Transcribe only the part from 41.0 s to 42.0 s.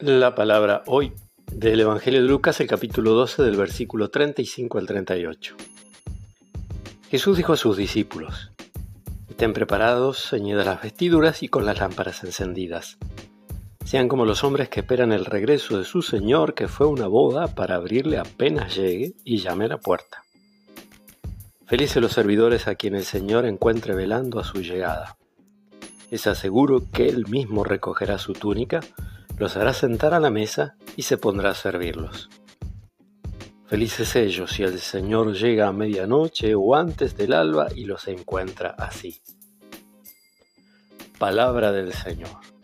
Palabra del